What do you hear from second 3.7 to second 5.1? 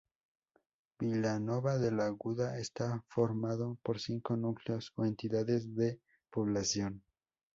por cinco núcleos o